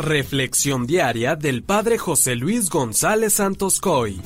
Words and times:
Reflexión 0.00 0.86
diaria 0.86 1.36
del 1.36 1.62
Padre 1.62 1.98
José 1.98 2.34
Luis 2.34 2.70
González 2.70 3.34
Santos 3.34 3.80
Coy. 3.80 4.18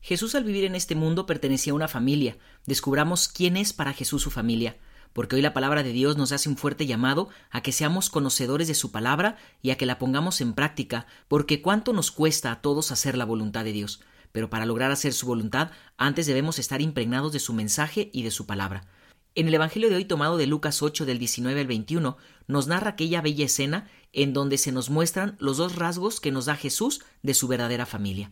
Jesús 0.00 0.34
al 0.34 0.44
vivir 0.44 0.64
en 0.64 0.74
este 0.74 0.94
mundo 0.94 1.26
pertenecía 1.26 1.74
a 1.74 1.76
una 1.76 1.86
familia. 1.86 2.38
Descubramos 2.64 3.28
quién 3.28 3.58
es 3.58 3.74
para 3.74 3.92
Jesús 3.92 4.22
su 4.22 4.30
familia, 4.30 4.78
porque 5.12 5.36
hoy 5.36 5.42
la 5.42 5.52
palabra 5.52 5.82
de 5.82 5.92
Dios 5.92 6.16
nos 6.16 6.32
hace 6.32 6.48
un 6.48 6.56
fuerte 6.56 6.86
llamado 6.86 7.28
a 7.50 7.60
que 7.60 7.72
seamos 7.72 8.08
conocedores 8.08 8.68
de 8.68 8.74
su 8.74 8.90
palabra 8.90 9.36
y 9.60 9.68
a 9.68 9.76
que 9.76 9.84
la 9.84 9.98
pongamos 9.98 10.40
en 10.40 10.54
práctica, 10.54 11.06
porque 11.28 11.60
cuánto 11.60 11.92
nos 11.92 12.10
cuesta 12.10 12.52
a 12.52 12.62
todos 12.62 12.92
hacer 12.92 13.18
la 13.18 13.26
voluntad 13.26 13.64
de 13.64 13.72
Dios. 13.72 14.00
Pero 14.32 14.48
para 14.48 14.64
lograr 14.64 14.92
hacer 14.92 15.12
su 15.12 15.26
voluntad, 15.26 15.72
antes 15.98 16.26
debemos 16.26 16.58
estar 16.58 16.80
impregnados 16.80 17.34
de 17.34 17.38
su 17.38 17.52
mensaje 17.52 18.08
y 18.14 18.22
de 18.22 18.30
su 18.30 18.46
palabra. 18.46 18.86
En 19.36 19.48
el 19.48 19.54
Evangelio 19.54 19.90
de 19.90 19.96
hoy 19.96 20.06
tomado 20.06 20.38
de 20.38 20.46
Lucas 20.46 20.82
8 20.82 21.04
del 21.04 21.18
19 21.18 21.60
al 21.60 21.66
21 21.66 22.16
nos 22.46 22.68
narra 22.68 22.92
aquella 22.92 23.20
bella 23.20 23.44
escena 23.44 23.86
en 24.14 24.32
donde 24.32 24.56
se 24.56 24.72
nos 24.72 24.88
muestran 24.88 25.36
los 25.40 25.58
dos 25.58 25.76
rasgos 25.76 26.20
que 26.20 26.32
nos 26.32 26.46
da 26.46 26.56
Jesús 26.56 27.02
de 27.22 27.34
su 27.34 27.46
verdadera 27.46 27.84
familia. 27.84 28.30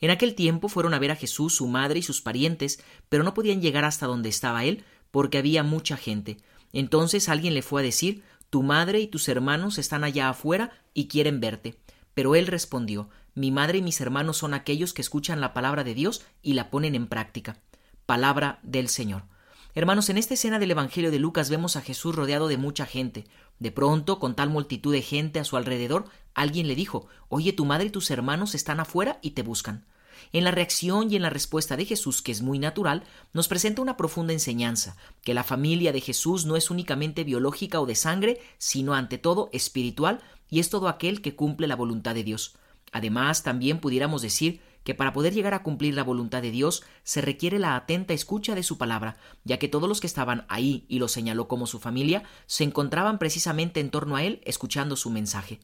En 0.00 0.10
aquel 0.10 0.34
tiempo 0.34 0.68
fueron 0.68 0.94
a 0.94 0.98
ver 0.98 1.12
a 1.12 1.16
Jesús 1.16 1.54
su 1.54 1.68
madre 1.68 2.00
y 2.00 2.02
sus 2.02 2.22
parientes, 2.22 2.82
pero 3.08 3.22
no 3.22 3.34
podían 3.34 3.62
llegar 3.62 3.84
hasta 3.84 4.08
donde 4.08 4.30
estaba 4.30 4.64
él 4.64 4.82
porque 5.12 5.38
había 5.38 5.62
mucha 5.62 5.96
gente. 5.96 6.38
Entonces 6.72 7.28
alguien 7.28 7.54
le 7.54 7.62
fue 7.62 7.80
a 7.80 7.84
decir 7.84 8.24
Tu 8.50 8.64
madre 8.64 8.98
y 8.98 9.06
tus 9.06 9.28
hermanos 9.28 9.78
están 9.78 10.02
allá 10.02 10.28
afuera 10.28 10.72
y 10.92 11.06
quieren 11.06 11.38
verte. 11.38 11.76
Pero 12.14 12.34
él 12.34 12.48
respondió 12.48 13.08
Mi 13.36 13.52
madre 13.52 13.78
y 13.78 13.82
mis 13.82 14.00
hermanos 14.00 14.38
son 14.38 14.54
aquellos 14.54 14.92
que 14.92 15.02
escuchan 15.02 15.40
la 15.40 15.54
palabra 15.54 15.84
de 15.84 15.94
Dios 15.94 16.26
y 16.42 16.54
la 16.54 16.68
ponen 16.68 16.96
en 16.96 17.06
práctica. 17.06 17.60
Palabra 18.06 18.58
del 18.64 18.88
Señor. 18.88 19.30
Hermanos, 19.74 20.10
en 20.10 20.18
esta 20.18 20.34
escena 20.34 20.58
del 20.58 20.72
Evangelio 20.72 21.10
de 21.10 21.18
Lucas 21.18 21.48
vemos 21.48 21.76
a 21.76 21.80
Jesús 21.80 22.14
rodeado 22.14 22.46
de 22.46 22.58
mucha 22.58 22.84
gente. 22.84 23.24
De 23.58 23.72
pronto, 23.72 24.18
con 24.18 24.34
tal 24.34 24.50
multitud 24.50 24.92
de 24.92 25.00
gente 25.00 25.40
a 25.40 25.44
su 25.44 25.56
alrededor, 25.56 26.04
alguien 26.34 26.68
le 26.68 26.74
dijo 26.74 27.06
Oye, 27.30 27.54
tu 27.54 27.64
madre 27.64 27.86
y 27.86 27.90
tus 27.90 28.10
hermanos 28.10 28.54
están 28.54 28.80
afuera 28.80 29.18
y 29.22 29.30
te 29.30 29.42
buscan. 29.42 29.86
En 30.34 30.44
la 30.44 30.50
reacción 30.50 31.10
y 31.10 31.16
en 31.16 31.22
la 31.22 31.30
respuesta 31.30 31.78
de 31.78 31.86
Jesús, 31.86 32.20
que 32.20 32.32
es 32.32 32.42
muy 32.42 32.58
natural, 32.58 33.04
nos 33.32 33.48
presenta 33.48 33.80
una 33.80 33.96
profunda 33.96 34.34
enseñanza, 34.34 34.98
que 35.22 35.32
la 35.32 35.42
familia 35.42 35.90
de 35.92 36.02
Jesús 36.02 36.44
no 36.44 36.56
es 36.56 36.70
únicamente 36.70 37.24
biológica 37.24 37.80
o 37.80 37.86
de 37.86 37.94
sangre, 37.94 38.42
sino 38.58 38.92
ante 38.92 39.16
todo 39.16 39.48
espiritual, 39.54 40.20
y 40.50 40.60
es 40.60 40.68
todo 40.68 40.86
aquel 40.86 41.22
que 41.22 41.34
cumple 41.34 41.66
la 41.66 41.76
voluntad 41.76 42.14
de 42.14 42.24
Dios. 42.24 42.56
Además, 42.92 43.42
también 43.42 43.80
pudiéramos 43.80 44.20
decir 44.20 44.60
que 44.84 44.94
para 44.94 45.12
poder 45.12 45.34
llegar 45.34 45.54
a 45.54 45.62
cumplir 45.62 45.94
la 45.94 46.04
voluntad 46.04 46.42
de 46.42 46.50
Dios 46.50 46.82
se 47.02 47.20
requiere 47.20 47.58
la 47.58 47.76
atenta 47.76 48.14
escucha 48.14 48.54
de 48.54 48.62
su 48.62 48.78
palabra, 48.78 49.16
ya 49.44 49.58
que 49.58 49.68
todos 49.68 49.88
los 49.88 50.00
que 50.00 50.06
estaban 50.06 50.44
ahí 50.48 50.84
y 50.88 50.98
lo 50.98 51.08
señaló 51.08 51.48
como 51.48 51.66
su 51.66 51.78
familia 51.78 52.24
se 52.46 52.64
encontraban 52.64 53.18
precisamente 53.18 53.80
en 53.80 53.90
torno 53.90 54.16
a 54.16 54.24
él 54.24 54.40
escuchando 54.44 54.96
su 54.96 55.10
mensaje. 55.10 55.60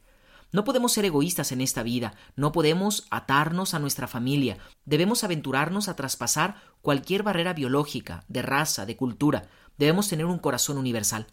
No 0.50 0.64
podemos 0.64 0.92
ser 0.92 1.04
egoístas 1.04 1.52
en 1.52 1.60
esta 1.60 1.82
vida, 1.82 2.14
no 2.34 2.52
podemos 2.52 3.06
atarnos 3.10 3.74
a 3.74 3.78
nuestra 3.78 4.08
familia, 4.08 4.56
debemos 4.86 5.22
aventurarnos 5.22 5.88
a 5.88 5.96
traspasar 5.96 6.56
cualquier 6.80 7.22
barrera 7.22 7.52
biológica, 7.52 8.24
de 8.28 8.40
raza, 8.40 8.86
de 8.86 8.96
cultura, 8.96 9.48
debemos 9.76 10.08
tener 10.08 10.24
un 10.24 10.38
corazón 10.38 10.78
universal. 10.78 11.26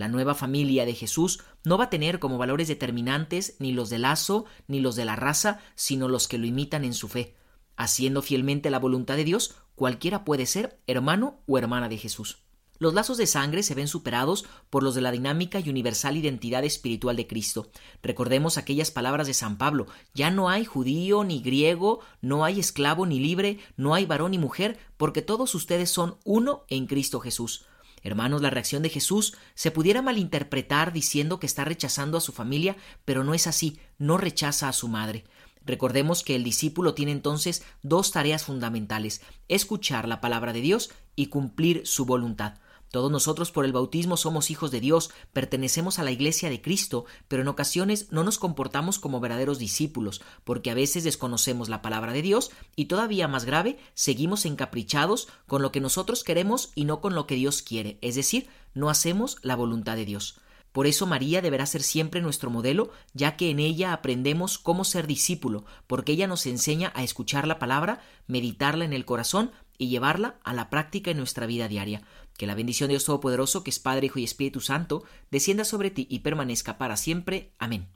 La 0.00 0.08
nueva 0.08 0.34
familia 0.34 0.86
de 0.86 0.94
Jesús 0.94 1.40
no 1.62 1.76
va 1.76 1.84
a 1.84 1.90
tener 1.90 2.20
como 2.20 2.38
valores 2.38 2.68
determinantes 2.68 3.56
ni 3.58 3.72
los 3.72 3.90
del 3.90 4.00
lazo 4.00 4.46
ni 4.66 4.80
los 4.80 4.96
de 4.96 5.04
la 5.04 5.14
raza, 5.14 5.60
sino 5.74 6.08
los 6.08 6.26
que 6.26 6.38
lo 6.38 6.46
imitan 6.46 6.84
en 6.84 6.94
su 6.94 7.06
fe. 7.06 7.34
Haciendo 7.76 8.22
fielmente 8.22 8.70
la 8.70 8.78
voluntad 8.78 9.16
de 9.16 9.24
Dios, 9.24 9.56
cualquiera 9.74 10.24
puede 10.24 10.46
ser 10.46 10.80
hermano 10.86 11.42
o 11.44 11.58
hermana 11.58 11.90
de 11.90 11.98
Jesús. 11.98 12.38
Los 12.78 12.94
lazos 12.94 13.18
de 13.18 13.26
sangre 13.26 13.62
se 13.62 13.74
ven 13.74 13.88
superados 13.88 14.46
por 14.70 14.82
los 14.82 14.94
de 14.94 15.02
la 15.02 15.12
dinámica 15.12 15.60
y 15.60 15.68
universal 15.68 16.16
identidad 16.16 16.64
espiritual 16.64 17.14
de 17.14 17.26
Cristo. 17.26 17.70
Recordemos 18.02 18.56
aquellas 18.56 18.90
palabras 18.90 19.26
de 19.26 19.34
San 19.34 19.58
Pablo 19.58 19.86
ya 20.14 20.30
no 20.30 20.48
hay 20.48 20.64
judío 20.64 21.24
ni 21.24 21.42
griego, 21.42 22.00
no 22.22 22.46
hay 22.46 22.58
esclavo 22.58 23.04
ni 23.04 23.20
libre, 23.20 23.58
no 23.76 23.92
hay 23.92 24.06
varón 24.06 24.30
ni 24.30 24.38
mujer, 24.38 24.78
porque 24.96 25.20
todos 25.20 25.54
ustedes 25.54 25.90
son 25.90 26.16
uno 26.24 26.64
en 26.68 26.86
Cristo 26.86 27.20
Jesús. 27.20 27.66
Hermanos, 28.02 28.42
la 28.42 28.50
reacción 28.50 28.82
de 28.82 28.88
Jesús 28.88 29.36
se 29.54 29.70
pudiera 29.70 30.02
malinterpretar 30.02 30.92
diciendo 30.92 31.38
que 31.40 31.46
está 31.46 31.64
rechazando 31.64 32.16
a 32.16 32.20
su 32.20 32.32
familia, 32.32 32.76
pero 33.04 33.24
no 33.24 33.34
es 33.34 33.46
así, 33.46 33.78
no 33.98 34.16
rechaza 34.16 34.68
a 34.68 34.72
su 34.72 34.88
madre. 34.88 35.24
Recordemos 35.64 36.22
que 36.22 36.36
el 36.36 36.44
discípulo 36.44 36.94
tiene 36.94 37.12
entonces 37.12 37.62
dos 37.82 38.12
tareas 38.12 38.44
fundamentales, 38.44 39.20
escuchar 39.48 40.08
la 40.08 40.20
palabra 40.20 40.52
de 40.52 40.62
Dios 40.62 40.90
y 41.16 41.26
cumplir 41.26 41.86
su 41.86 42.06
voluntad. 42.06 42.54
Todos 42.90 43.10
nosotros 43.10 43.52
por 43.52 43.64
el 43.64 43.72
bautismo 43.72 44.16
somos 44.16 44.50
hijos 44.50 44.72
de 44.72 44.80
Dios, 44.80 45.10
pertenecemos 45.32 45.98
a 45.98 46.04
la 46.04 46.10
Iglesia 46.10 46.50
de 46.50 46.60
Cristo, 46.60 47.04
pero 47.28 47.42
en 47.42 47.48
ocasiones 47.48 48.10
no 48.10 48.24
nos 48.24 48.38
comportamos 48.38 48.98
como 48.98 49.20
verdaderos 49.20 49.58
discípulos, 49.58 50.22
porque 50.42 50.70
a 50.70 50.74
veces 50.74 51.04
desconocemos 51.04 51.68
la 51.68 51.82
palabra 51.82 52.12
de 52.12 52.22
Dios 52.22 52.50
y 52.74 52.86
todavía 52.86 53.28
más 53.28 53.44
grave, 53.44 53.78
seguimos 53.94 54.44
encaprichados 54.44 55.28
con 55.46 55.62
lo 55.62 55.70
que 55.70 55.80
nosotros 55.80 56.24
queremos 56.24 56.72
y 56.74 56.84
no 56.84 57.00
con 57.00 57.14
lo 57.14 57.28
que 57.28 57.36
Dios 57.36 57.62
quiere, 57.62 57.98
es 58.00 58.16
decir, 58.16 58.48
no 58.74 58.90
hacemos 58.90 59.36
la 59.42 59.54
voluntad 59.54 59.94
de 59.94 60.04
Dios. 60.04 60.40
Por 60.72 60.86
eso 60.86 61.06
María 61.06 61.42
deberá 61.42 61.66
ser 61.66 61.82
siempre 61.82 62.20
nuestro 62.20 62.50
modelo, 62.50 62.90
ya 63.12 63.36
que 63.36 63.50
en 63.50 63.58
ella 63.58 63.92
aprendemos 63.92 64.58
cómo 64.58 64.84
ser 64.84 65.06
discípulo, 65.06 65.64
porque 65.86 66.12
ella 66.12 66.28
nos 66.28 66.46
enseña 66.46 66.92
a 66.94 67.02
escuchar 67.02 67.46
la 67.46 67.58
palabra, 67.58 68.00
meditarla 68.28 68.84
en 68.84 68.92
el 68.92 69.04
corazón 69.04 69.50
y 69.78 69.88
llevarla 69.88 70.36
a 70.44 70.52
la 70.52 70.70
práctica 70.70 71.10
en 71.10 71.16
nuestra 71.16 71.46
vida 71.46 71.66
diaria. 71.66 72.02
Que 72.40 72.46
la 72.46 72.54
bendición 72.54 72.88
de 72.88 72.92
Dios 72.92 73.04
Todopoderoso, 73.04 73.62
que 73.62 73.68
es 73.68 73.78
Padre, 73.78 74.06
Hijo 74.06 74.18
y 74.18 74.24
Espíritu 74.24 74.62
Santo, 74.62 75.04
descienda 75.30 75.62
sobre 75.62 75.90
ti 75.90 76.06
y 76.08 76.20
permanezca 76.20 76.78
para 76.78 76.96
siempre. 76.96 77.52
Amén. 77.58 77.90